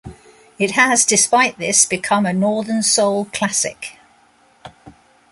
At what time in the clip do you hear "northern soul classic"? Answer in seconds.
2.33-3.99